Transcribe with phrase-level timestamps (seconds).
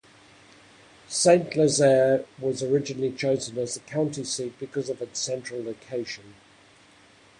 [1.09, 6.33] Saint-Lazare was originally chosen as the county seat because of its central location.